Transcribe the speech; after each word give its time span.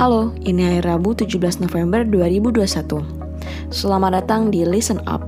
Halo, 0.00 0.32
ini 0.48 0.64
hari 0.64 0.80
Rabu 0.80 1.12
17 1.12 1.60
November 1.60 2.08
2021. 2.08 3.04
Selamat 3.68 4.16
datang 4.16 4.48
di 4.48 4.64
Listen 4.64 4.96
Up, 5.04 5.20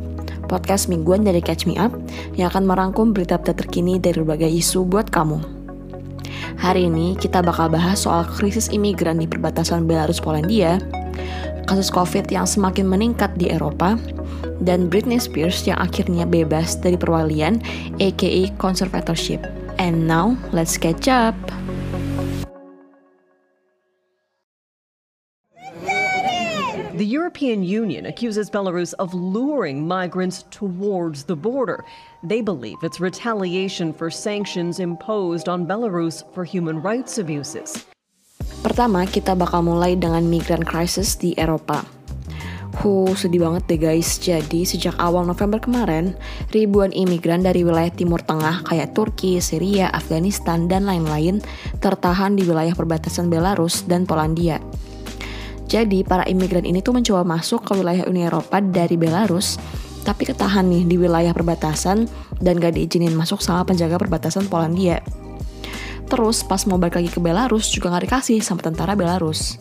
podcast 0.49 0.89
mingguan 0.89 1.29
dari 1.29 1.45
Catch 1.45 1.69
Me 1.69 1.77
Up 1.77 1.93
yang 2.41 2.49
akan 2.49 2.65
merangkum 2.65 3.13
berita-berita 3.13 3.53
terkini 3.53 4.01
dari 4.01 4.25
berbagai 4.25 4.49
isu 4.49 4.89
buat 4.89 5.13
kamu. 5.13 5.45
Hari 6.57 6.89
ini 6.89 7.21
kita 7.21 7.45
bakal 7.45 7.69
bahas 7.69 8.09
soal 8.09 8.25
krisis 8.25 8.73
imigran 8.73 9.21
di 9.21 9.29
perbatasan 9.29 9.85
Belarus 9.85 10.25
Polandia, 10.25 10.81
kasus 11.69 11.93
COVID 11.93 12.33
yang 12.33 12.49
semakin 12.49 12.89
meningkat 12.89 13.29
di 13.37 13.53
Eropa, 13.53 14.01
dan 14.65 14.89
Britney 14.89 15.21
Spears 15.21 15.69
yang 15.69 15.77
akhirnya 15.85 16.25
bebas 16.25 16.81
dari 16.81 16.97
perwalian 16.97 17.61
aka 18.01 18.49
conservatorship. 18.57 19.45
And 19.77 20.09
now, 20.09 20.33
let's 20.57 20.81
catch 20.81 21.13
up! 21.13 21.37
The 26.93 27.09
European 27.09 27.65
Union 27.65 28.05
accuses 28.05 28.53
Belarus 28.53 28.93
of 29.01 29.17
luring 29.17 29.89
migrants 29.89 30.45
towards 30.53 31.25
the 31.25 31.33
border. 31.33 31.89
They 32.21 32.45
believe 32.45 32.77
it's 32.85 33.01
retaliation 33.01 33.97
for 33.97 34.13
sanctions 34.13 34.77
imposed 34.77 35.49
on 35.49 35.65
Belarus 35.65 36.21
for 36.37 36.45
human 36.45 36.85
rights 36.85 37.17
abuses. 37.17 37.89
Pertama, 38.61 39.09
kita 39.09 39.33
bakal 39.33 39.65
mulai 39.65 39.97
dengan 39.97 40.29
migrant 40.29 40.69
crisis 40.69 41.17
di 41.17 41.33
Eropa. 41.41 41.81
Huh, 42.85 43.17
sedih 43.17 43.41
banget 43.41 43.73
deh 43.73 43.81
guys. 43.81 44.21
Jadi, 44.21 44.69
sejak 44.69 44.93
awal 45.01 45.25
November 45.25 45.65
kemarin, 45.65 46.13
ribuan 46.53 46.93
imigran 46.93 47.41
dari 47.41 47.65
wilayah 47.65 47.89
Timur 47.89 48.21
Tengah 48.21 48.69
kayak 48.69 48.93
Turki, 48.93 49.41
Syria, 49.41 49.89
Afghanistan, 49.97 50.69
dan 50.69 50.85
lain-lain 50.85 51.41
tertahan 51.81 52.37
di 52.37 52.45
wilayah 52.45 52.77
perbatasan 52.77 53.33
Belarus 53.33 53.89
dan 53.89 54.05
Polandia. 54.05 54.61
Jadi 55.73 56.05
para 56.05 56.29
imigran 56.29 56.69
ini 56.69 56.85
tuh 56.85 56.93
mencoba 56.93 57.25
masuk 57.25 57.65
ke 57.65 57.73
wilayah 57.81 58.05
Uni 58.05 58.29
Eropa 58.29 58.61
dari 58.61 59.01
Belarus, 59.01 59.57
tapi 60.05 60.29
ketahan 60.29 60.69
nih 60.69 60.85
di 60.85 61.01
wilayah 61.01 61.33
perbatasan 61.33 62.05
dan 62.45 62.61
gak 62.61 62.77
diizinin 62.77 63.17
masuk 63.17 63.41
sama 63.41 63.65
penjaga 63.65 63.97
perbatasan 63.97 64.53
Polandia. 64.53 65.01
Terus 66.13 66.45
pas 66.45 66.61
mau 66.69 66.77
balik 66.77 67.01
lagi 67.01 67.09
ke 67.09 67.25
Belarus 67.25 67.73
juga 67.73 67.89
gak 67.89 68.05
dikasih 68.05 68.45
sama 68.45 68.61
tentara 68.61 68.93
Belarus. 68.93 69.57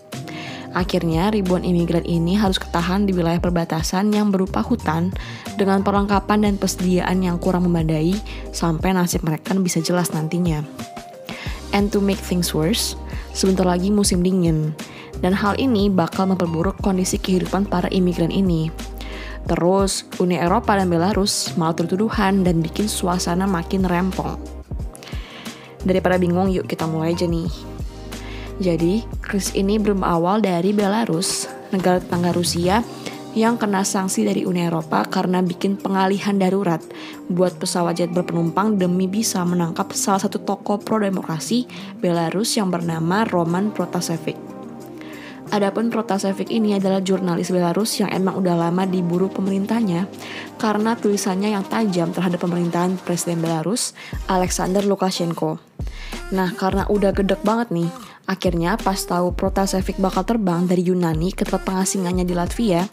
Akhirnya 0.76 1.32
ribuan 1.32 1.64
imigran 1.64 2.04
ini 2.04 2.36
harus 2.36 2.60
ketahan 2.60 3.08
di 3.08 3.16
wilayah 3.16 3.40
perbatasan 3.40 4.12
yang 4.12 4.36
berupa 4.36 4.60
hutan 4.60 5.16
dengan 5.56 5.80
perlengkapan 5.80 6.44
dan 6.44 6.60
persediaan 6.60 7.24
yang 7.24 7.40
kurang 7.40 7.72
memadai 7.72 8.20
sampai 8.52 8.92
nasib 8.92 9.24
mereka 9.24 9.56
bisa 9.56 9.80
jelas 9.80 10.12
nantinya. 10.12 10.60
And 11.72 11.88
to 11.96 12.04
make 12.04 12.20
things 12.20 12.52
worse, 12.52 13.00
sebentar 13.32 13.68
lagi 13.68 13.92
musim 13.92 14.24
dingin, 14.24 14.76
dan 15.20 15.36
hal 15.36 15.60
ini 15.60 15.88
bakal 15.88 16.30
memperburuk 16.30 16.80
kondisi 16.80 17.20
kehidupan 17.20 17.68
para 17.68 17.88
imigran 17.92 18.32
ini. 18.32 18.72
Terus, 19.50 20.06
Uni 20.22 20.38
Eropa 20.38 20.78
dan 20.78 20.88
Belarus 20.88 21.52
malah 21.58 21.74
tertuduhan 21.74 22.46
dan 22.46 22.62
bikin 22.62 22.86
suasana 22.86 23.50
makin 23.50 23.84
rempong. 23.84 24.38
Daripada 25.82 26.22
bingung, 26.22 26.54
yuk 26.54 26.70
kita 26.70 26.86
mulai 26.86 27.18
aja 27.18 27.26
nih. 27.26 27.50
Jadi, 28.62 29.02
krisis 29.18 29.58
ini 29.58 29.82
berawal 29.82 30.46
dari 30.46 30.70
Belarus, 30.70 31.50
negara 31.74 31.98
tetangga 31.98 32.30
Rusia 32.38 32.86
yang 33.32 33.56
kena 33.56 33.88
sanksi 33.88 34.28
dari 34.28 34.44
Uni 34.44 34.68
Eropa 34.68 35.08
karena 35.08 35.40
bikin 35.40 35.80
pengalihan 35.80 36.36
darurat 36.36 36.84
buat 37.32 37.56
pesawat 37.56 37.96
jet 38.04 38.12
berpenumpang 38.12 38.76
demi 38.76 39.08
bisa 39.08 39.40
menangkap 39.48 39.96
salah 39.96 40.20
satu 40.20 40.44
tokoh 40.44 40.84
pro-demokrasi 40.84 41.64
Belarus 42.04 42.60
yang 42.60 42.68
bernama 42.68 43.24
Roman 43.24 43.72
Protasevich. 43.72 44.36
Adapun 45.52 45.92
Protasevich 45.92 46.48
ini 46.48 46.80
adalah 46.80 47.04
jurnalis 47.04 47.52
Belarus 47.52 48.00
yang 48.00 48.08
emang 48.12 48.40
udah 48.40 48.56
lama 48.56 48.88
diburu 48.88 49.28
pemerintahnya 49.28 50.08
karena 50.56 50.96
tulisannya 50.96 51.52
yang 51.52 51.68
tajam 51.68 52.16
terhadap 52.16 52.40
pemerintahan 52.40 52.96
Presiden 53.04 53.44
Belarus, 53.44 53.92
Alexander 54.32 54.80
Lukashenko. 54.84 55.60
Nah, 56.32 56.56
karena 56.56 56.88
udah 56.88 57.12
gedek 57.12 57.44
banget 57.44 57.68
nih, 57.76 57.92
akhirnya 58.30 58.78
pas 58.78 58.98
tahu 58.98 59.34
Protasevich 59.34 60.02
bakal 60.02 60.26
terbang 60.26 60.66
dari 60.66 60.86
Yunani 60.86 61.34
ke 61.34 61.46
tempat 61.48 61.66
pengasingannya 61.66 62.26
di 62.26 62.36
Latvia, 62.38 62.86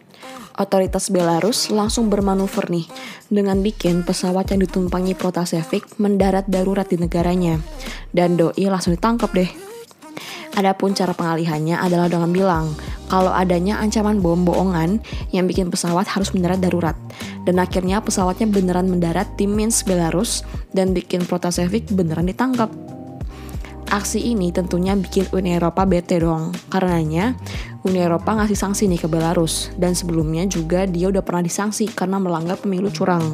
otoritas 0.57 1.09
Belarus 1.09 1.69
langsung 1.69 2.11
bermanuver 2.11 2.69
nih 2.69 2.87
dengan 3.29 3.61
bikin 3.63 4.03
pesawat 4.03 4.51
yang 4.53 4.65
ditumpangi 4.65 5.13
Protasevich 5.19 6.01
mendarat 6.01 6.49
darurat 6.49 6.89
di 6.89 6.99
negaranya. 7.01 7.61
Dan 8.09 8.41
doi 8.41 8.65
langsung 8.67 8.97
ditangkap 8.97 9.31
deh 9.37 9.69
Adapun 10.59 10.91
cara 10.91 11.15
pengalihannya 11.15 11.79
adalah 11.79 12.11
dengan 12.11 12.35
bilang 12.35 12.67
kalau 13.07 13.31
adanya 13.31 13.79
ancaman 13.79 14.19
bom 14.19 14.43
bohongan 14.43 14.99
yang 15.31 15.47
bikin 15.47 15.71
pesawat 15.71 16.11
harus 16.11 16.35
mendarat 16.35 16.59
darurat. 16.59 16.99
Dan 17.47 17.63
akhirnya 17.63 18.03
pesawatnya 18.03 18.51
beneran 18.51 18.91
mendarat 18.91 19.31
di 19.39 19.47
Minsk, 19.47 19.87
Belarus 19.87 20.43
dan 20.75 20.99
bikin 20.99 21.23
Protasevich 21.23 21.95
beneran 21.95 22.27
ditangkap. 22.27 22.98
Aksi 23.89 24.21
ini 24.21 24.53
tentunya 24.53 24.93
bikin 24.93 25.33
Uni 25.33 25.57
Eropa 25.57 25.89
bete 25.89 26.21
dong, 26.21 26.53
karenanya 26.69 27.33
Uni 27.89 28.05
Eropa 28.05 28.37
ngasih 28.37 28.55
sanksi 28.55 28.85
nih 28.85 29.01
ke 29.01 29.09
Belarus, 29.09 29.73
dan 29.81 29.97
sebelumnya 29.97 30.45
juga 30.45 30.85
dia 30.85 31.09
udah 31.09 31.25
pernah 31.25 31.41
disanksi 31.41 31.89
karena 31.97 32.21
melanggar 32.21 32.61
pemilu 32.61 32.93
curang. 32.93 33.33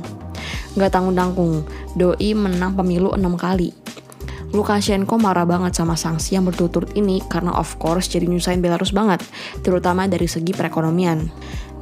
Gak 0.78 0.94
tanggung-tanggung, 0.94 1.66
Doi 1.98 2.38
menang 2.38 2.78
pemilu 2.78 3.10
6 3.19 3.34
kali, 3.34 3.75
Lukashenko 4.54 5.19
marah 5.19 5.42
banget 5.42 5.75
sama 5.75 5.98
sanksi 5.98 6.38
yang 6.38 6.47
berturut-turut 6.47 6.94
ini 6.94 7.19
karena 7.26 7.50
of 7.59 7.75
course 7.82 8.06
jadi 8.06 8.31
nyusahin 8.31 8.62
Belarus 8.62 8.94
banget, 8.94 9.26
terutama 9.66 10.06
dari 10.06 10.31
segi 10.31 10.54
perekonomian. 10.54 11.26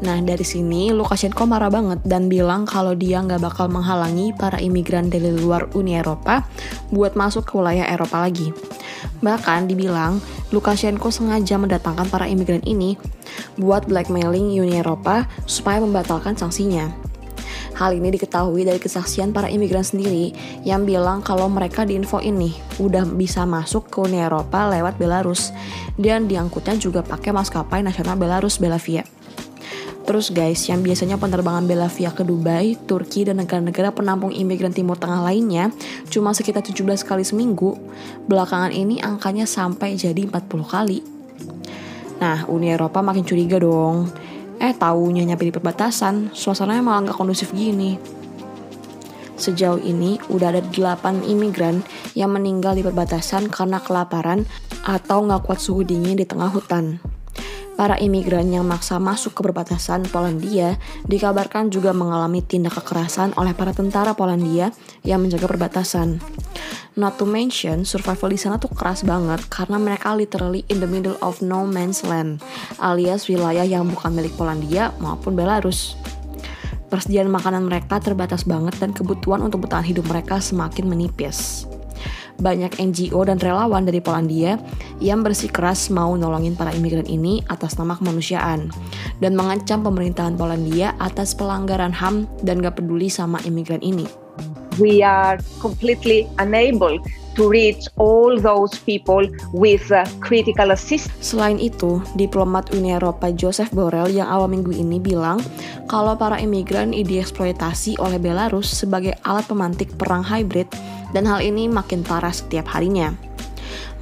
Nah 0.02 0.18
dari 0.18 0.42
sini 0.42 0.90
Lukashenko 0.90 1.46
marah 1.46 1.70
banget 1.70 2.02
dan 2.02 2.26
bilang 2.26 2.66
kalau 2.66 2.98
dia 2.98 3.22
nggak 3.22 3.38
bakal 3.38 3.70
menghalangi 3.70 4.34
para 4.34 4.58
imigran 4.58 5.06
dari 5.06 5.30
luar 5.30 5.70
Uni 5.78 5.94
Eropa 5.94 6.42
buat 6.90 7.14
masuk 7.14 7.46
ke 7.46 7.52
wilayah 7.54 7.86
Eropa 7.86 8.18
lagi. 8.18 8.50
Bahkan 9.22 9.70
dibilang 9.70 10.18
Lukashenko 10.50 11.14
sengaja 11.14 11.54
mendatangkan 11.54 12.10
para 12.10 12.26
imigran 12.26 12.66
ini 12.66 12.98
buat 13.54 13.86
blackmailing 13.86 14.58
Uni 14.58 14.82
Eropa 14.82 15.30
supaya 15.46 15.78
membatalkan 15.78 16.34
sanksinya. 16.34 16.90
Hal 17.72 17.96
ini 17.96 18.12
diketahui 18.12 18.68
dari 18.68 18.76
kesaksian 18.76 19.32
para 19.32 19.48
imigran 19.48 19.86
sendiri 19.86 20.34
yang 20.66 20.84
bilang 20.84 21.24
kalau 21.24 21.48
mereka 21.48 21.86
diinfo 21.88 22.20
ini 22.20 22.52
udah 22.82 23.06
bisa 23.16 23.46
masuk 23.48 23.88
ke 23.88 24.02
Uni 24.02 24.18
Eropa 24.20 24.66
lewat 24.68 24.98
Belarus 24.98 25.54
dan 25.96 26.28
diangkutnya 26.28 26.76
juga 26.76 27.00
pakai 27.00 27.32
maskapai 27.32 27.80
nasional 27.80 28.18
Belarus 28.18 28.60
Belavia. 28.60 29.21
Terus 30.02 30.34
guys, 30.34 30.66
yang 30.66 30.82
biasanya 30.82 31.14
penerbangan 31.14 31.62
Belavia 31.62 32.10
ke 32.10 32.26
Dubai, 32.26 32.74
Turki, 32.74 33.22
dan 33.22 33.38
negara-negara 33.38 33.94
penampung 33.94 34.34
imigran 34.34 34.74
Timur 34.74 34.98
Tengah 34.98 35.22
lainnya 35.22 35.70
cuma 36.10 36.34
sekitar 36.34 36.66
17 36.66 37.06
kali 37.06 37.22
seminggu, 37.22 37.78
belakangan 38.26 38.74
ini 38.74 38.98
angkanya 38.98 39.46
sampai 39.46 39.94
jadi 39.94 40.26
40 40.26 40.66
kali. 40.66 41.00
Nah, 42.18 42.46
Uni 42.50 42.74
Eropa 42.74 42.98
makin 42.98 43.22
curiga 43.22 43.62
dong. 43.62 44.10
Eh 44.62 44.74
taunya 44.74 45.26
nyampe 45.26 45.46
di 45.46 45.54
perbatasan, 45.54 46.34
suasananya 46.34 46.82
malah 46.82 47.00
nggak 47.10 47.18
kondusif 47.18 47.50
gini. 47.54 47.98
Sejauh 49.34 49.82
ini 49.82 50.22
udah 50.30 50.54
ada 50.54 50.62
8 50.62 51.26
imigran 51.26 51.82
yang 52.14 52.30
meninggal 52.30 52.78
di 52.78 52.86
perbatasan 52.86 53.50
karena 53.50 53.82
kelaparan 53.82 54.46
atau 54.86 55.26
nggak 55.26 55.42
kuat 55.46 55.58
suhu 55.58 55.82
dingin 55.82 56.14
di 56.14 56.22
tengah 56.22 56.46
hutan. 56.50 57.11
Para 57.82 57.98
imigran 57.98 58.46
yang 58.54 58.62
maksa 58.62 59.02
masuk 59.02 59.34
ke 59.34 59.42
perbatasan 59.42 60.06
Polandia 60.06 60.78
dikabarkan 61.02 61.66
juga 61.66 61.90
mengalami 61.90 62.38
tindak 62.38 62.78
kekerasan 62.78 63.34
oleh 63.34 63.58
para 63.58 63.74
tentara 63.74 64.14
Polandia 64.14 64.70
yang 65.02 65.18
menjaga 65.18 65.50
perbatasan. 65.50 66.22
Not 66.94 67.18
to 67.18 67.26
mention, 67.26 67.82
survival 67.82 68.30
di 68.30 68.38
sana 68.38 68.62
tuh 68.62 68.70
keras 68.70 69.02
banget 69.02 69.42
karena 69.50 69.82
mereka 69.82 70.14
literally 70.14 70.62
in 70.70 70.78
the 70.78 70.86
middle 70.86 71.18
of 71.26 71.42
no 71.42 71.66
man's 71.66 72.06
land, 72.06 72.38
alias 72.78 73.26
wilayah 73.26 73.66
yang 73.66 73.90
bukan 73.90 74.14
milik 74.14 74.30
Polandia 74.38 74.94
maupun 75.02 75.34
Belarus. 75.34 75.98
Persediaan 76.86 77.34
makanan 77.34 77.66
mereka 77.66 77.98
terbatas 77.98 78.46
banget 78.46 78.78
dan 78.78 78.94
kebutuhan 78.94 79.42
untuk 79.42 79.66
bertahan 79.66 79.90
hidup 79.90 80.06
mereka 80.06 80.38
semakin 80.38 80.86
menipis 80.86 81.66
banyak 82.42 82.82
NGO 82.82 83.22
dan 83.22 83.38
relawan 83.38 83.86
dari 83.86 84.02
Polandia 84.02 84.58
yang 84.98 85.22
bersikeras 85.22 85.88
mau 85.94 86.18
nolongin 86.18 86.58
para 86.58 86.74
imigran 86.74 87.06
ini 87.06 87.40
atas 87.46 87.78
nama 87.78 87.94
kemanusiaan 87.94 88.68
dan 89.22 89.32
mengancam 89.38 89.86
pemerintahan 89.86 90.34
Polandia 90.34 90.98
atas 90.98 91.32
pelanggaran 91.38 91.94
HAM 91.94 92.26
dan 92.42 92.58
gak 92.58 92.82
peduli 92.82 93.06
sama 93.06 93.38
imigran 93.46 93.80
ini. 93.80 94.04
We 94.80 95.04
are 95.04 95.36
completely 95.60 96.24
unable 96.40 96.96
to 97.36 97.48
reach 97.48 97.88
all 97.96 98.36
those 98.40 98.76
people 98.84 99.24
with 99.52 99.84
uh, 99.92 100.04
critical 100.20 100.72
assistance. 100.72 101.12
Selain 101.20 101.56
itu, 101.60 102.00
diplomat 102.16 102.72
Uni 102.76 102.92
Eropa 102.92 103.32
Joseph 103.32 103.72
Borrell 103.72 104.12
yang 104.12 104.28
awal 104.28 104.48
minggu 104.48 104.72
ini 104.72 105.00
bilang 105.00 105.40
kalau 105.88 106.16
para 106.16 106.40
imigran 106.40 106.92
dieksploitasi 106.92 108.00
oleh 108.00 108.20
Belarus 108.20 108.68
sebagai 108.68 109.16
alat 109.24 109.44
pemantik 109.48 109.92
perang 109.96 110.24
hybrid 110.24 110.68
dan 111.12 111.28
hal 111.28 111.44
ini 111.44 111.68
makin 111.68 112.02
parah 112.02 112.32
setiap 112.32 112.72
harinya. 112.74 113.12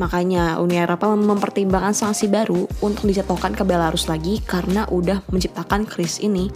Makanya 0.01 0.57
Uni 0.57 0.81
Eropa 0.81 1.13
mempertimbangkan 1.13 1.93
sanksi 1.93 2.33
baru 2.33 2.65
untuk 2.81 3.05
dijatuhkan 3.05 3.53
ke 3.53 3.63
Belarus 3.69 4.09
lagi 4.09 4.41
karena 4.41 4.89
udah 4.89 5.21
menciptakan 5.29 5.85
krisis 5.85 6.25
ini. 6.25 6.49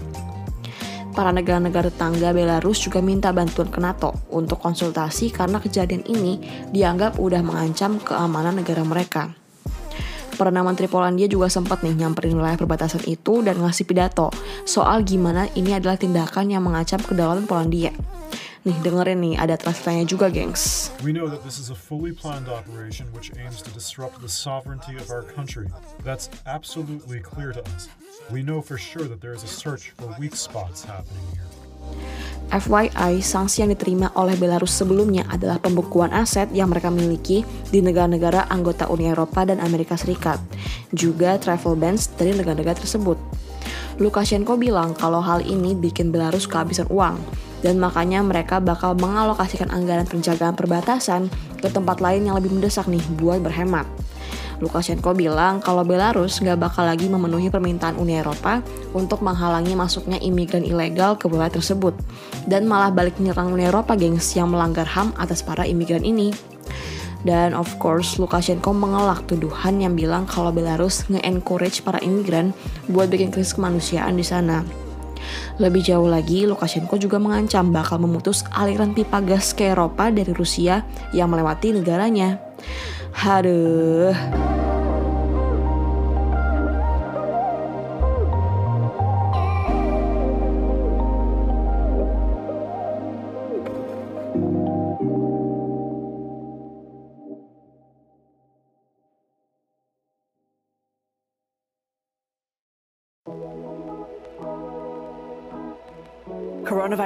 Para 1.15 1.31
negara-negara 1.31 1.95
tetangga 1.95 2.35
Belarus 2.35 2.83
juga 2.83 2.99
minta 2.99 3.31
bantuan 3.31 3.71
ke 3.71 3.79
NATO 3.79 4.17
untuk 4.35 4.59
konsultasi 4.59 5.31
karena 5.31 5.63
kejadian 5.63 6.03
ini 6.11 6.43
dianggap 6.75 7.23
udah 7.23 7.39
mengancam 7.45 8.03
keamanan 8.03 8.59
negara 8.59 8.83
mereka. 8.83 9.31
Perdana 10.35 10.67
Menteri 10.67 10.91
Polandia 10.91 11.31
juga 11.31 11.47
sempat 11.47 11.87
nih 11.87 11.95
nyamperin 11.95 12.35
wilayah 12.35 12.59
perbatasan 12.59 13.07
itu 13.07 13.47
dan 13.47 13.63
ngasih 13.63 13.87
pidato 13.87 14.35
soal 14.67 15.07
gimana 15.07 15.47
ini 15.55 15.79
adalah 15.79 15.95
tindakan 15.95 16.51
yang 16.51 16.67
mengancam 16.67 16.99
kedaulatan 16.99 17.47
Polandia. 17.47 17.95
Nih 18.65 18.81
dengerin 18.81 19.21
nih 19.21 19.37
ada 19.37 19.61
translate 19.61 20.09
juga 20.09 20.33
gengs. 20.33 20.89
We 21.05 21.13
know 21.13 21.29
that 21.29 21.45
this 21.45 21.61
is 21.61 21.69
a 21.69 21.77
fully 21.77 22.17
planned 22.17 22.49
operation 22.49 23.05
which 23.13 23.29
aims 23.37 23.61
to 23.61 23.69
disrupt 23.77 24.25
the 24.25 24.33
sovereignty 24.33 24.97
of 24.97 25.13
our 25.13 25.21
country. 25.21 25.69
That's 26.01 26.33
absolutely 26.49 27.21
clear 27.21 27.53
to 27.53 27.61
us. 27.77 27.93
We 28.33 28.41
know 28.41 28.65
for 28.65 28.81
sure 28.81 29.05
that 29.05 29.21
there 29.21 29.37
is 29.37 29.45
a 29.45 29.53
search 29.53 29.93
for 30.01 30.09
weak 30.17 30.33
spots 30.33 30.81
happening 30.81 31.29
here. 31.37 31.45
FYI, 32.49 33.21
sanksi 33.21 33.61
yang 33.61 33.77
diterima 33.77 34.09
oleh 34.17 34.33
Belarus 34.41 34.73
sebelumnya 34.73 35.29
adalah 35.29 35.61
pembukuan 35.61 36.09
aset 36.17 36.49
yang 36.57 36.73
mereka 36.73 36.89
miliki 36.89 37.45
di 37.69 37.85
negara-negara 37.85 38.49
anggota 38.49 38.89
Uni 38.89 39.13
Eropa 39.13 39.45
dan 39.45 39.61
Amerika 39.61 39.93
Serikat, 39.93 40.41
juga 40.97 41.37
travel 41.37 41.77
bans 41.77 42.09
dari 42.17 42.33
negara-negara 42.33 42.81
tersebut. 42.81 43.21
Lukashenko 44.01 44.57
bilang 44.57 44.97
kalau 44.97 45.21
hal 45.21 45.45
ini 45.45 45.77
bikin 45.77 46.09
Belarus 46.09 46.49
kehabisan 46.49 46.89
uang, 46.89 47.21
dan 47.65 47.81
makanya 47.81 48.21
mereka 48.21 48.61
bakal 48.61 48.93
mengalokasikan 48.93 49.73
anggaran 49.73 50.05
penjagaan 50.05 50.53
perbatasan 50.53 51.33
ke 51.57 51.73
tempat 51.73 52.05
lain 52.05 52.29
yang 52.29 52.37
lebih 52.37 52.53
mendesak 52.53 52.85
nih 52.85 53.01
buat 53.17 53.41
berhemat. 53.41 53.89
Lukashenko 54.63 55.17
bilang 55.17 55.59
kalau 55.59 55.83
Belarus 55.83 56.39
nggak 56.39 56.61
bakal 56.61 56.87
lagi 56.87 57.11
memenuhi 57.11 57.51
permintaan 57.51 57.99
Uni 57.99 58.21
Eropa 58.21 58.63
untuk 58.95 59.25
menghalangi 59.25 59.75
masuknya 59.75 60.21
imigran 60.23 60.63
ilegal 60.63 61.19
ke 61.19 61.27
wilayah 61.27 61.51
tersebut 61.51 61.97
dan 62.47 62.69
malah 62.69 62.93
balik 62.93 63.19
menyerang 63.19 63.51
Uni 63.51 63.67
Eropa 63.67 63.99
gengs 63.99 64.31
yang 64.39 64.53
melanggar 64.53 64.87
HAM 64.87 65.17
atas 65.19 65.43
para 65.43 65.67
imigran 65.67 66.07
ini. 66.07 66.31
Dan 67.25 67.57
of 67.57 67.81
course, 67.81 68.21
Lukashenko 68.21 68.77
mengelak 68.77 69.25
tuduhan 69.25 69.81
yang 69.81 69.97
bilang 69.97 70.29
kalau 70.29 70.53
Belarus 70.53 71.09
nge-encourage 71.09 71.81
para 71.81 71.97
imigran 72.05 72.53
buat 72.93 73.09
bikin 73.09 73.33
krisis 73.33 73.57
kemanusiaan 73.57 74.21
di 74.21 74.25
sana. 74.29 74.84
Lebih 75.55 75.87
jauh 75.87 76.11
lagi, 76.11 76.51
Lukashenko 76.51 76.99
juga 76.99 77.23
mengancam 77.23 77.71
bakal 77.71 78.03
memutus 78.03 78.43
aliran 78.51 78.91
pipa 78.91 79.23
gas 79.23 79.55
ke 79.55 79.71
Eropa 79.71 80.11
dari 80.11 80.35
Rusia 80.35 80.83
yang 81.15 81.31
melewati 81.31 81.71
negaranya. 81.71 82.43
Haduh. 83.15 84.54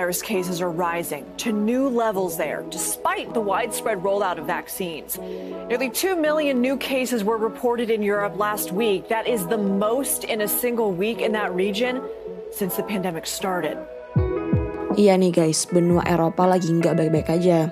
Coronavirus 0.08 0.24
cases 0.24 0.64
are 0.64 0.72
rising 0.72 1.28
to 1.36 1.52
new 1.52 1.84
levels 1.84 2.40
there, 2.40 2.64
despite 2.72 3.36
the 3.36 3.44
widespread 3.44 4.00
rollout 4.00 4.40
of 4.40 4.48
vaccines. 4.48 5.20
Nearly 5.68 5.92
2 5.92 6.16
million 6.16 6.64
new 6.64 6.80
cases 6.80 7.28
were 7.28 7.36
reported 7.36 7.92
in 7.92 8.00
Europe 8.00 8.40
last 8.40 8.72
week. 8.72 9.12
That 9.12 9.28
is 9.28 9.44
the 9.52 9.60
most 9.60 10.24
in 10.24 10.40
a 10.40 10.48
single 10.48 10.96
week 10.96 11.20
in 11.20 11.36
that 11.36 11.52
region 11.52 12.00
since 12.56 12.80
the 12.80 12.88
pandemic 12.88 13.28
started. 13.28 13.76
Iya 14.96 15.20
nih 15.20 15.28
guys, 15.28 15.68
benua 15.68 16.00
Eropa 16.08 16.48
lagi 16.48 16.72
nggak 16.72 16.96
baik-baik 16.96 17.28
aja. 17.28 17.68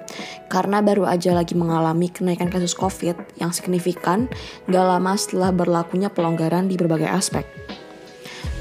Karena 0.53 0.85
baru 0.85 1.09
aja 1.09 1.33
lagi 1.33 1.57
mengalami 1.57 2.13
kenaikan 2.13 2.53
kasus 2.53 2.77
COVID 2.77 3.41
yang 3.41 3.57
signifikan 3.57 4.29
gak 4.69 4.85
lama 4.85 5.17
setelah 5.17 5.57
berlakunya 5.57 6.13
pelonggaran 6.13 6.69
di 6.69 6.77
berbagai 6.77 7.09
aspek. 7.09 7.49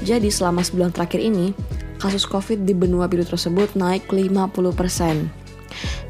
Jadi 0.00 0.32
selama 0.32 0.64
sebulan 0.64 0.96
terakhir 0.96 1.20
ini, 1.20 1.52
kasus 1.98 2.28
COVID 2.28 2.64
di 2.64 2.72
benua 2.76 3.08
biru 3.10 3.24
tersebut 3.24 3.74
naik 3.74 4.08
50%. 4.08 5.46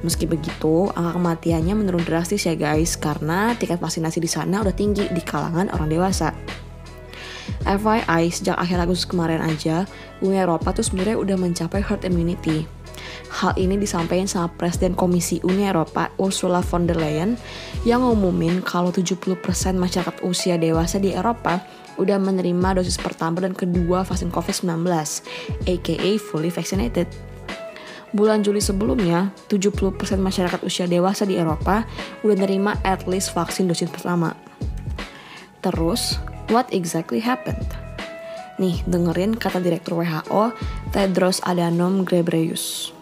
Meski 0.05 0.29
begitu, 0.29 0.93
angka 0.95 1.19
kematiannya 1.19 1.75
menurun 1.75 2.05
drastis 2.07 2.47
ya 2.47 2.55
guys, 2.55 2.95
karena 2.95 3.57
tingkat 3.59 3.83
vaksinasi 3.83 4.23
di 4.23 4.31
sana 4.31 4.63
udah 4.63 4.75
tinggi 4.77 5.09
di 5.11 5.23
kalangan 5.25 5.73
orang 5.75 5.91
dewasa. 5.91 6.31
FYI, 7.67 8.31
sejak 8.31 8.59
akhir 8.59 8.79
Agustus 8.87 9.11
kemarin 9.11 9.43
aja, 9.43 9.87
Uni 10.23 10.39
Eropa 10.39 10.71
tuh 10.71 10.87
sebenarnya 10.87 11.19
udah 11.19 11.37
mencapai 11.39 11.83
herd 11.83 12.07
immunity. 12.07 12.67
Hal 13.27 13.59
ini 13.59 13.75
disampaikan 13.77 14.31
sama 14.31 14.49
Presiden 14.55 14.95
Komisi 14.95 15.43
Uni 15.43 15.67
Eropa 15.67 16.15
Ursula 16.17 16.63
von 16.63 16.87
der 16.87 16.97
Leyen 16.97 17.35
yang 17.83 18.07
ngumumin 18.07 18.63
kalau 18.63 18.95
70% 18.95 19.43
masyarakat 19.77 20.23
usia 20.23 20.57
dewasa 20.57 21.03
di 21.03 21.13
Eropa 21.13 21.61
udah 21.97 22.21
menerima 22.21 22.81
dosis 22.81 23.01
pertama 23.01 23.45
dan 23.45 23.53
kedua 23.53 24.05
vaksin 24.05 24.33
COVID-19, 24.33 24.89
aka 25.69 26.11
fully 26.21 26.49
vaccinated. 26.49 27.09
Bulan 28.17 28.41
Juli 28.41 28.63
sebelumnya, 28.63 29.35
70% 29.51 29.99
masyarakat 30.17 30.61
usia 30.65 30.89
dewasa 30.89 31.27
di 31.29 31.37
Eropa 31.37 31.85
udah 32.25 32.37
menerima 32.39 32.81
at 32.87 33.05
least 33.05 33.35
vaksin 33.35 33.69
dosis 33.69 33.91
pertama. 33.93 34.33
Terus, 35.61 36.17
what 36.49 36.71
exactly 36.71 37.19
happened? 37.19 37.67
Nih, 38.57 38.81
dengerin 38.89 39.37
kata 39.37 39.61
Direktur 39.61 40.01
WHO, 40.01 40.55
Tedros 40.95 41.45
Adhanom 41.45 42.09
Ghebreyesus. 42.09 42.97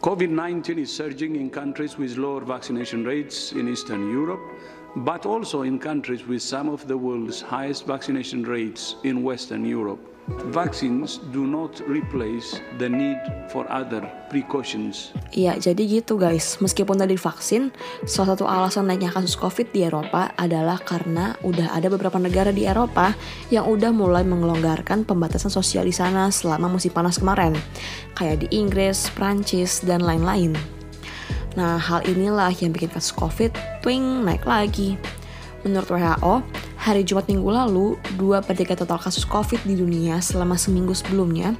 COVID-19 0.00 0.80
is 0.80 0.88
surging 0.88 1.36
in 1.36 1.52
countries 1.52 2.00
with 2.00 2.16
lower 2.16 2.40
vaccination 2.40 3.04
rates 3.04 3.52
in 3.52 3.68
Eastern 3.68 4.08
Europe, 4.08 4.40
but 4.96 5.26
also 5.26 5.62
in 5.62 5.78
countries 5.78 6.26
with 6.26 6.42
some 6.42 6.68
of 6.68 6.86
the 6.86 6.96
world's 6.96 7.40
highest 7.40 7.86
vaccination 7.86 8.42
rates 8.42 8.96
in 9.04 9.22
Western 9.22 9.64
Europe. 9.64 10.00
Vaccines 10.54 11.18
do 11.34 11.42
not 11.42 11.82
replace 11.90 12.62
the 12.78 12.86
need 12.86 13.18
for 13.50 13.66
other 13.66 14.06
precautions. 14.30 15.10
Iya, 15.34 15.58
jadi 15.58 15.82
gitu 15.98 16.14
guys. 16.22 16.62
Meskipun 16.62 17.02
tadi 17.02 17.18
vaksin, 17.18 17.74
salah 18.06 18.38
satu 18.38 18.46
alasan 18.46 18.86
naiknya 18.86 19.10
kasus 19.10 19.34
COVID 19.34 19.74
di 19.74 19.82
Eropa 19.82 20.30
adalah 20.38 20.78
karena 20.78 21.34
udah 21.42 21.74
ada 21.74 21.90
beberapa 21.90 22.22
negara 22.22 22.54
di 22.54 22.62
Eropa 22.62 23.10
yang 23.50 23.66
udah 23.66 23.90
mulai 23.90 24.22
mengelonggarkan 24.22 25.02
pembatasan 25.02 25.50
sosial 25.50 25.82
di 25.82 25.94
sana 25.94 26.30
selama 26.30 26.70
musim 26.70 26.94
panas 26.94 27.18
kemarin. 27.18 27.58
Kayak 28.14 28.46
di 28.46 28.54
Inggris, 28.54 29.10
Prancis, 29.18 29.82
dan 29.82 30.06
lain-lain. 30.06 30.79
Nah, 31.58 31.80
hal 31.82 32.06
inilah 32.06 32.54
yang 32.54 32.70
bikin 32.70 32.90
kasus 32.90 33.10
COVID 33.14 33.82
twing 33.82 34.22
naik 34.22 34.46
lagi. 34.46 34.94
Menurut 35.60 35.92
WHO, 35.92 36.34
hari 36.80 37.04
Jumat 37.04 37.28
minggu 37.28 37.50
lalu, 37.52 37.98
2 38.16 38.40
per 38.40 38.56
3 38.56 38.72
total 38.80 38.96
kasus 38.96 39.28
COVID 39.28 39.68
di 39.68 39.76
dunia 39.76 40.22
selama 40.24 40.56
seminggu 40.56 40.96
sebelumnya, 40.96 41.52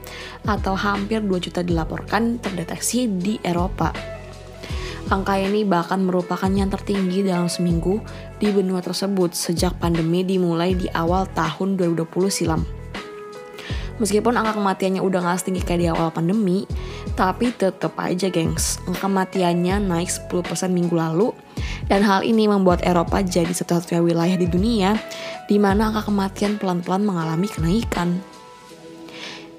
atau 0.49 0.73
hampir 0.73 1.21
2 1.21 1.37
juta 1.37 1.61
dilaporkan 1.61 2.41
terdeteksi 2.41 3.11
di 3.11 3.37
Eropa. 3.45 3.93
Angka 5.11 5.43
ini 5.43 5.67
bahkan 5.67 6.07
merupakan 6.07 6.47
yang 6.47 6.71
tertinggi 6.71 7.27
dalam 7.27 7.51
seminggu 7.51 7.99
di 8.39 8.49
benua 8.55 8.79
tersebut 8.79 9.35
sejak 9.35 9.75
pandemi 9.83 10.23
dimulai 10.23 10.79
di 10.79 10.87
awal 10.95 11.27
tahun 11.35 11.75
2020 11.75 12.31
silam. 12.31 12.80
Meskipun 14.01 14.33
angka 14.33 14.57
kematiannya 14.57 15.05
udah 15.05 15.21
gak 15.21 15.45
setinggi 15.45 15.61
kayak 15.61 15.81
di 15.85 15.89
awal 15.93 16.09
pandemi, 16.09 16.65
tapi 17.15 17.53
tetep 17.53 17.93
aja 18.01 18.33
gengs, 18.33 18.81
angka 18.89 19.05
kematiannya 19.05 19.77
naik 19.77 20.09
10% 20.09 20.41
minggu 20.73 20.97
lalu, 20.97 21.37
dan 21.93 22.01
hal 22.01 22.25
ini 22.25 22.49
membuat 22.49 22.81
Eropa 22.81 23.21
jadi 23.21 23.53
satu-satunya 23.53 24.01
wilayah 24.01 24.41
di 24.41 24.49
dunia 24.49 24.97
di 25.45 25.61
mana 25.61 25.93
angka 25.93 26.09
kematian 26.09 26.57
pelan-pelan 26.57 27.05
mengalami 27.05 27.45
kenaikan. 27.45 28.25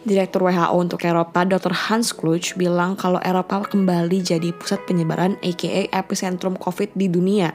Direktur 0.02 0.50
WHO 0.50 0.74
untuk 0.74 1.06
Eropa, 1.06 1.46
Dr. 1.46 1.78
Hans 1.78 2.10
Kluge, 2.10 2.58
bilang 2.58 2.98
kalau 2.98 3.22
Eropa 3.22 3.62
kembali 3.62 4.26
jadi 4.26 4.50
pusat 4.50 4.82
penyebaran 4.90 5.38
aka 5.46 5.86
epicentrum 5.94 6.58
COVID 6.58 6.98
di 6.98 7.06
dunia. 7.06 7.54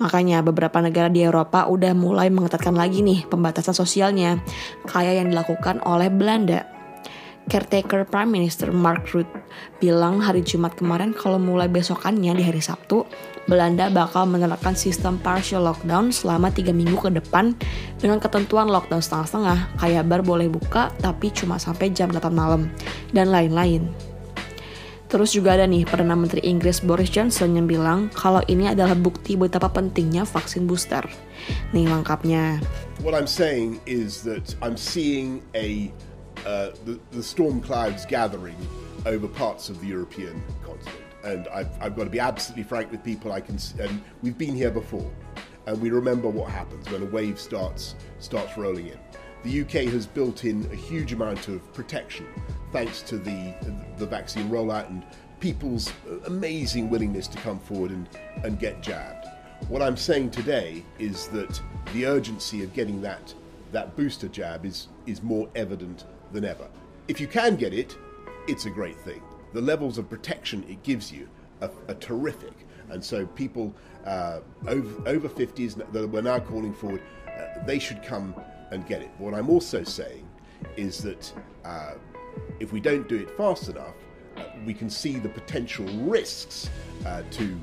Makanya 0.00 0.40
beberapa 0.40 0.80
negara 0.80 1.12
di 1.12 1.20
Eropa 1.24 1.68
udah 1.68 1.92
mulai 1.92 2.32
mengetatkan 2.32 2.72
lagi 2.72 3.04
nih 3.04 3.28
pembatasan 3.28 3.76
sosialnya, 3.76 4.40
kayak 4.88 5.24
yang 5.24 5.28
dilakukan 5.28 5.78
oleh 5.84 6.08
Belanda. 6.08 6.64
Caretaker 7.50 8.06
Prime 8.06 8.30
Minister 8.30 8.70
Mark 8.70 9.10
Rutte 9.10 9.32
bilang 9.82 10.22
hari 10.22 10.38
Jumat 10.46 10.78
kemarin 10.78 11.10
kalau 11.10 11.34
mulai 11.34 11.66
besokannya 11.66 12.30
di 12.38 12.46
hari 12.46 12.62
Sabtu, 12.62 13.02
Belanda 13.50 13.90
bakal 13.90 14.30
menerapkan 14.30 14.78
sistem 14.78 15.18
partial 15.18 15.66
lockdown 15.66 16.14
selama 16.14 16.54
3 16.54 16.70
minggu 16.70 16.94
ke 17.00 17.10
depan 17.10 17.58
dengan 17.98 18.22
ketentuan 18.22 18.70
lockdown 18.70 19.02
setengah-setengah, 19.02 19.82
kayak 19.82 20.06
bar 20.06 20.22
boleh 20.22 20.46
buka 20.46 20.94
tapi 21.02 21.34
cuma 21.34 21.58
sampai 21.58 21.90
jam 21.90 22.14
8 22.14 22.30
malam, 22.30 22.70
dan 23.10 23.34
lain-lain. 23.34 23.90
Terus 25.10 25.34
juga 25.34 25.58
ada 25.58 25.66
nih 25.66 25.82
Perdana 25.82 26.14
Menteri 26.14 26.38
Inggris 26.46 26.78
Boris 26.78 27.10
Johnson 27.10 27.58
yang 27.58 27.66
bilang 27.66 28.14
kalau 28.14 28.46
ini 28.46 28.70
adalah 28.70 28.94
bukti 28.94 29.34
betapa 29.34 29.66
pentingnya 29.66 30.22
vaksin 30.22 30.70
booster. 30.70 31.02
Nih 31.74 31.90
lengkapnya. 31.90 32.62
What 33.02 33.18
I'm 33.18 33.26
saying 33.26 33.82
is 33.90 34.22
that 34.22 34.54
I'm 34.62 34.78
seeing 34.78 35.42
a 35.58 35.90
uh, 36.46 36.70
the, 36.86 37.02
the 37.10 37.26
storm 37.26 37.58
clouds 37.58 38.06
gathering 38.06 38.54
over 39.02 39.26
parts 39.26 39.66
of 39.66 39.82
the 39.82 39.90
European 39.90 40.38
continent, 40.62 41.02
and 41.26 41.50
I've, 41.50 41.74
I've 41.82 41.98
got 41.98 42.04
to 42.04 42.14
be 42.14 42.22
absolutely 42.22 42.62
frank 42.62 42.94
with 42.94 43.02
people. 43.02 43.34
I 43.34 43.42
can, 43.42 43.58
and 43.82 43.98
we've 44.22 44.38
been 44.38 44.54
here 44.54 44.70
before, 44.70 45.10
and 45.66 45.80
we 45.82 45.90
remember 45.90 46.30
what 46.30 46.54
happens 46.54 46.86
when 46.86 47.02
a 47.02 47.10
wave 47.10 47.40
starts 47.40 47.98
starts 48.22 48.56
rolling 48.56 48.94
in. 48.94 49.00
The 49.42 49.62
UK 49.62 49.92
has 49.92 50.06
built 50.06 50.44
in 50.44 50.68
a 50.70 50.74
huge 50.74 51.14
amount 51.14 51.48
of 51.48 51.72
protection 51.72 52.26
thanks 52.72 53.00
to 53.02 53.16
the, 53.16 53.54
the 53.96 54.04
vaccine 54.04 54.50
rollout 54.50 54.88
and 54.90 55.02
people's 55.40 55.90
amazing 56.26 56.90
willingness 56.90 57.26
to 57.28 57.38
come 57.38 57.58
forward 57.58 57.90
and, 57.90 58.06
and 58.44 58.58
get 58.58 58.82
jabbed. 58.82 59.26
What 59.68 59.80
I'm 59.80 59.96
saying 59.96 60.32
today 60.32 60.84
is 60.98 61.28
that 61.28 61.60
the 61.94 62.04
urgency 62.04 62.62
of 62.62 62.74
getting 62.74 63.00
that, 63.00 63.34
that 63.72 63.96
booster 63.96 64.28
jab 64.28 64.66
is, 64.66 64.88
is 65.06 65.22
more 65.22 65.48
evident 65.54 66.04
than 66.32 66.44
ever. 66.44 66.68
If 67.08 67.18
you 67.18 67.26
can 67.26 67.56
get 67.56 67.72
it, 67.72 67.96
it's 68.46 68.66
a 68.66 68.70
great 68.70 69.00
thing. 69.00 69.22
The 69.54 69.60
levels 69.62 69.96
of 69.96 70.10
protection 70.10 70.64
it 70.68 70.82
gives 70.82 71.10
you 71.10 71.28
are, 71.62 71.70
are 71.88 71.94
terrific. 71.94 72.52
And 72.90 73.02
so 73.02 73.24
people 73.24 73.74
uh, 74.04 74.40
over, 74.66 75.08
over 75.08 75.28
50s 75.28 75.76
that 75.76 76.08
we're 76.08 76.20
now 76.20 76.40
calling 76.40 76.74
forward, 76.74 77.02
uh, 77.26 77.64
they 77.64 77.78
should 77.78 78.02
come 78.02 78.34
and 78.70 78.86
get 78.86 79.02
it. 79.02 79.10
What 79.18 79.34
I'm 79.34 79.50
also 79.50 79.82
saying 79.84 80.26
is 80.76 81.02
that 81.02 81.32
uh, 81.64 81.94
if 82.60 82.72
we 82.72 82.80
don't 82.80 83.08
do 83.08 83.16
it 83.16 83.30
fast 83.36 83.68
enough, 83.68 83.94
uh, 84.36 84.44
we 84.66 84.74
can 84.74 84.88
see 84.88 85.18
the 85.18 85.28
potential 85.28 85.86
risks 86.06 86.70
uh, 87.06 87.22
to 87.32 87.58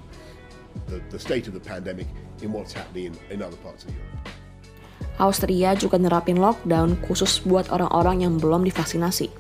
the, 0.88 1.02
the 1.10 1.20
state 1.20 1.48
of 1.48 1.54
the 1.54 1.60
pandemic 1.60 2.08
in 2.42 2.52
what's 2.52 2.74
happening 2.74 3.06
in, 3.06 3.40
in 3.40 3.42
other 3.42 3.58
parts 3.58 3.86
of 3.86 3.92
Europe. 3.92 4.36
Austria 5.18 5.74
juga 5.74 5.98
nerapin 5.98 6.38
lockdown 6.38 6.94
khusus 7.10 7.42
buat 7.42 7.66
orang-orang 7.74 8.22
yang 8.22 8.38
belum 8.38 8.62
divaksinasi. 8.70 9.34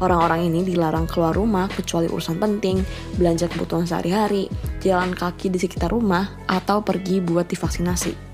Orang-orang 0.00 0.48
ini 0.48 0.64
dilarang 0.64 1.04
keluar 1.04 1.36
rumah 1.36 1.68
kecuali 1.68 2.08
urusan 2.08 2.40
penting, 2.40 2.80
belanja 3.20 3.48
kebutuhan 3.52 3.84
sehari-hari, 3.84 4.48
jalan 4.80 5.12
kaki 5.12 5.52
di 5.52 5.60
sekitar 5.60 5.92
rumah, 5.92 6.32
atau 6.48 6.80
pergi 6.80 7.20
buat 7.20 7.44
divaksinasi. 7.48 8.31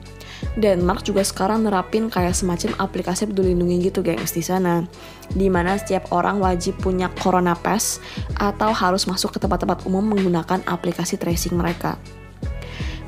Denmark 0.58 1.06
juga 1.06 1.22
sekarang 1.22 1.66
nerapin 1.66 2.10
kayak 2.10 2.34
semacam 2.34 2.74
aplikasi 2.78 3.30
peduli 3.30 3.54
lindungi 3.54 3.90
gitu 3.90 4.02
gengs 4.02 4.34
di 4.34 4.42
sana. 4.42 4.84
Di 5.30 5.46
mana 5.50 5.78
setiap 5.78 6.10
orang 6.14 6.42
wajib 6.42 6.78
punya 6.80 7.10
Corona 7.20 7.54
Pass 7.58 7.98
atau 8.38 8.70
harus 8.74 9.06
masuk 9.06 9.36
ke 9.36 9.38
tempat-tempat 9.42 9.86
umum 9.86 10.14
menggunakan 10.14 10.62
aplikasi 10.66 11.20
tracing 11.20 11.58
mereka. 11.58 11.98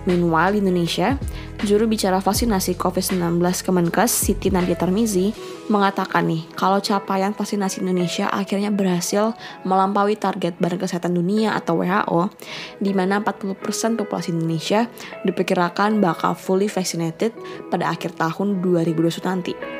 Meanwhile 0.08 0.56
Indonesia, 0.56 1.20
juru 1.60 1.84
bicara 1.84 2.24
vaksinasi 2.24 2.80
COVID-19 2.80 3.36
Kemenkes 3.60 4.08
Siti 4.08 4.48
Nadia 4.48 4.72
Tarmizi 4.72 5.28
mengatakan 5.68 6.24
nih 6.26 6.48
kalau 6.56 6.80
capaian 6.80 7.36
vaksinasi 7.36 7.84
Indonesia 7.84 8.26
akhirnya 8.32 8.72
berhasil 8.72 9.36
melampaui 9.62 10.16
target 10.16 10.56
Badan 10.56 10.80
Kesehatan 10.80 11.12
Dunia 11.14 11.52
atau 11.52 11.84
WHO 11.84 12.32
di 12.80 12.96
mana 12.96 13.20
40% 13.20 13.60
populasi 14.00 14.32
Indonesia 14.32 14.88
diperkirakan 15.22 16.00
bakal 16.00 16.32
fully 16.32 16.66
vaccinated 16.66 17.36
pada 17.68 17.92
akhir 17.92 18.16
tahun 18.16 18.64
2021 18.64 19.20
nanti. 19.28 19.79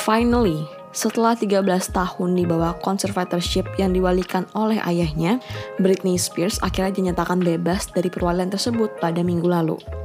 Finally, 0.00 0.66
setelah 0.90 1.38
13 1.38 1.62
tahun 1.94 2.34
di 2.34 2.42
bawah 2.42 2.74
conservatorship 2.82 3.62
yang 3.78 3.94
diwalikan 3.94 4.42
oleh 4.58 4.82
ayahnya, 4.82 5.38
Britney 5.78 6.18
Spears 6.18 6.58
akhirnya 6.66 6.90
dinyatakan 6.90 7.38
bebas 7.38 7.86
dari 7.94 8.10
perwalian 8.10 8.50
tersebut 8.50 8.98
pada 8.98 9.22
minggu 9.22 9.46
lalu. 9.46 9.99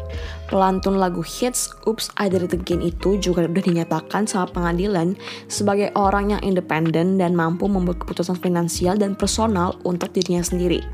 Pelantun 0.45 1.01
lagu 1.01 1.25
hits 1.25 1.73
Oops 1.89 2.13
I 2.21 2.29
Did 2.29 2.47
It 2.47 2.53
Again 2.53 2.85
itu 2.85 3.17
juga 3.17 3.49
sudah 3.49 3.63
dinyatakan 3.65 4.29
sama 4.29 4.45
pengadilan 4.51 5.17
sebagai 5.49 5.89
orang 5.97 6.37
yang 6.37 6.41
independen 6.45 7.17
dan 7.17 7.33
mampu 7.33 7.65
membuat 7.65 8.05
keputusan 8.05 8.37
finansial 8.39 8.95
dan 8.95 9.17
personal 9.17 9.77
untuk 9.81 10.13
dirinya 10.13 10.45
sendiri. 10.45 10.85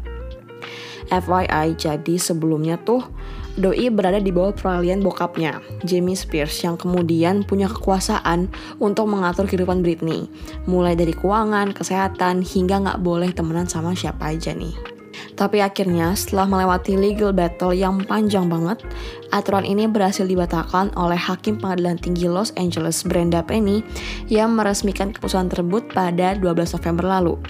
FYI, 1.11 1.75
jadi 1.75 2.15
sebelumnya 2.15 2.79
tuh 2.79 3.03
Doi 3.59 3.91
berada 3.91 4.15
di 4.23 4.31
bawah 4.31 4.55
peralihan 4.55 5.03
bokapnya, 5.03 5.59
Jamie 5.83 6.15
Spears, 6.15 6.55
yang 6.63 6.79
kemudian 6.79 7.43
punya 7.43 7.67
kekuasaan 7.67 8.47
untuk 8.79 9.11
mengatur 9.11 9.43
kehidupan 9.43 9.83
Britney, 9.83 10.31
mulai 10.71 10.95
dari 10.95 11.11
keuangan, 11.11 11.75
kesehatan, 11.75 12.47
hingga 12.47 12.79
nggak 12.79 13.03
boleh 13.03 13.27
temenan 13.35 13.67
sama 13.67 13.91
siapa 13.91 14.31
aja 14.31 14.55
nih. 14.55 14.90
Tapi 15.41 15.57
akhirnya 15.57 16.13
setelah 16.13 16.45
melewati 16.45 16.93
legal 16.93 17.33
battle 17.33 17.73
yang 17.73 17.97
panjang 18.05 18.45
banget, 18.45 18.77
aturan 19.33 19.65
ini 19.65 19.89
berhasil 19.89 20.21
dibatalkan 20.21 20.93
oleh 20.93 21.17
Hakim 21.17 21.57
Pengadilan 21.57 21.97
Tinggi 21.97 22.29
Los 22.29 22.53
Angeles 22.61 23.01
Brenda 23.01 23.41
Penny 23.41 23.81
yang 24.29 24.53
meresmikan 24.53 25.09
keputusan 25.09 25.49
tersebut 25.49 25.89
pada 25.97 26.37
12 26.37 26.77
November 26.77 27.05
lalu. 27.09 27.41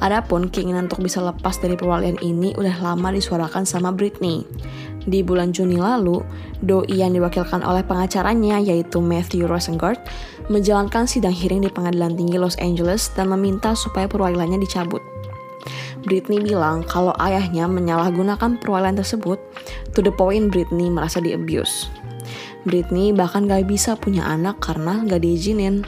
Adapun 0.00 0.48
keinginan 0.48 0.88
untuk 0.88 1.04
bisa 1.04 1.20
lepas 1.20 1.60
dari 1.60 1.76
perwalian 1.76 2.16
ini 2.24 2.56
udah 2.56 2.80
lama 2.80 3.12
disuarakan 3.12 3.68
sama 3.68 3.92
Britney. 3.92 4.48
Di 5.04 5.20
bulan 5.20 5.52
Juni 5.52 5.76
lalu, 5.76 6.24
doi 6.64 6.96
yang 6.96 7.12
diwakilkan 7.12 7.60
oleh 7.60 7.84
pengacaranya 7.84 8.56
yaitu 8.56 9.04
Matthew 9.04 9.44
Rosengart 9.44 10.00
menjalankan 10.48 11.04
sidang 11.04 11.36
hearing 11.36 11.60
di 11.60 11.68
Pengadilan 11.68 12.16
Tinggi 12.16 12.40
Los 12.40 12.56
Angeles 12.56 13.12
dan 13.12 13.28
meminta 13.28 13.76
supaya 13.76 14.08
perwakilannya 14.08 14.64
dicabut. 14.64 15.15
Britney 16.06 16.38
bilang 16.38 16.86
kalau 16.86 17.10
ayahnya 17.18 17.66
menyalahgunakan 17.66 18.62
perwalian 18.62 18.94
tersebut, 18.94 19.42
to 19.90 19.98
the 19.98 20.14
point 20.14 20.54
Britney 20.54 20.86
merasa 20.86 21.18
di-abuse. 21.18 21.90
Britney 22.62 23.10
bahkan 23.10 23.50
gak 23.50 23.66
bisa 23.66 23.98
punya 23.98 24.22
anak 24.22 24.62
karena 24.62 25.02
gak 25.02 25.26
diizinin. 25.26 25.82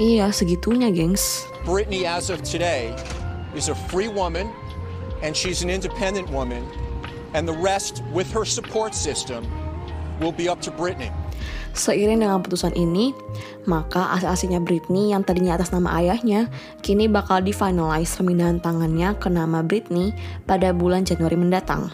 Iya, 0.00 0.32
segitunya, 0.32 0.88
gengs. 0.88 1.44
Britney 1.68 2.08
as 2.08 2.32
of 2.32 2.40
today 2.40 2.96
is 3.52 3.68
a 3.68 3.76
free 3.92 4.08
woman 4.08 4.48
and 5.20 5.36
she's 5.36 5.60
an 5.60 5.68
independent 5.68 6.28
woman 6.32 6.64
and 7.36 7.44
the 7.44 7.56
rest 7.60 8.00
with 8.16 8.28
her 8.32 8.44
support 8.44 8.96
system 8.96 9.44
will 10.20 10.32
be 10.32 10.48
up 10.48 10.64
to 10.64 10.72
Britney. 10.72 11.12
Seiring 11.76 12.24
dengan 12.24 12.40
putusan 12.40 12.72
ini, 12.72 13.12
maka 13.68 14.08
asasinya 14.16 14.56
Britney 14.56 15.12
yang 15.12 15.20
tadinya 15.20 15.60
atas 15.60 15.76
nama 15.76 16.00
ayahnya, 16.00 16.48
kini 16.80 17.04
bakal 17.04 17.44
difinalize 17.44 18.16
pemindahan 18.16 18.56
tangannya 18.64 19.12
ke 19.20 19.28
nama 19.28 19.60
Britney 19.60 20.16
pada 20.48 20.72
bulan 20.72 21.04
Januari 21.04 21.36
mendatang. 21.36 21.92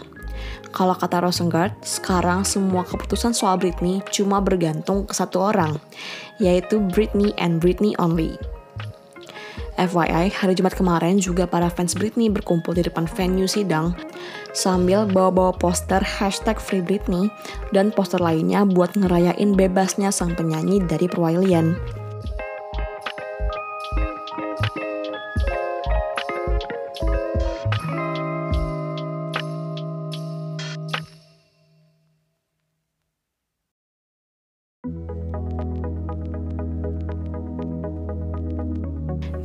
Kalau 0.71 0.95
kata 0.95 1.21
Rosengart, 1.21 1.83
sekarang 1.83 2.47
semua 2.47 2.87
keputusan 2.87 3.35
soal 3.35 3.59
Britney 3.59 4.01
cuma 4.15 4.39
bergantung 4.39 5.05
ke 5.05 5.12
satu 5.12 5.51
orang, 5.51 5.77
yaitu 6.39 6.79
Britney 6.95 7.35
and 7.37 7.59
Britney 7.59 7.93
only. 7.99 8.39
FYI, 9.81 10.29
hari 10.35 10.52
Jumat 10.52 10.76
kemarin 10.76 11.17
juga 11.17 11.49
para 11.49 11.73
fans 11.73 11.97
Britney 11.97 12.29
berkumpul 12.29 12.76
di 12.76 12.85
depan 12.85 13.09
venue 13.09 13.49
sidang 13.49 13.97
sambil 14.52 15.09
bawa-bawa 15.09 15.57
poster 15.57 16.05
hashtag 16.05 16.61
Free 16.61 16.85
Britney 16.85 17.33
dan 17.73 17.88
poster 17.88 18.21
lainnya 18.21 18.69
buat 18.69 18.93
ngerayain 18.93 19.57
bebasnya 19.57 20.12
sang 20.12 20.37
penyanyi 20.37 20.85
dari 20.85 21.09
perwalian. 21.09 22.02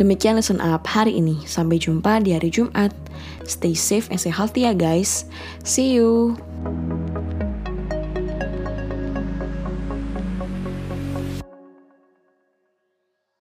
Demikian 0.08 0.40
listen 0.40 0.64
up 0.64 0.88
hari 0.88 1.20
ini. 1.20 1.44
Sampai 1.44 1.84
jumpa 1.84 2.24
di 2.24 2.32
hari 2.32 2.48
Jumat. 2.48 2.96
Stay 3.44 3.76
safe 3.76 4.08
and 4.08 4.16
stay 4.16 4.32
healthy 4.32 4.64
ya 4.64 4.72
guys. 4.72 5.28
See 5.68 6.00
you. 6.00 6.40